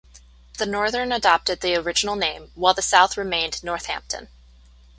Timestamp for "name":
2.15-2.49